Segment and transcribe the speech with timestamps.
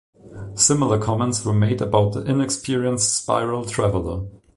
[0.55, 4.25] Similar comments were made about "The Inexperienced Spiral Traveller".